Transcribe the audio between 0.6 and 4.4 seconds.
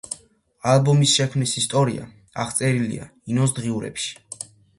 ალბომის შექმნის ისტორია აღწერილია ინოს დღიურებში.